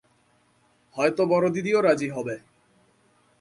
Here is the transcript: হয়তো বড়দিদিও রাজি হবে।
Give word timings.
হয়তো 0.95 1.21
বড়দিদিও 1.25 1.79
রাজি 1.81 2.07
হবে। 2.09 2.35